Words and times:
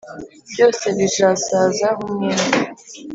byose 0.51 0.85
bizasaza 0.97 1.87
nk 1.97 2.01
umwenda 2.07 2.57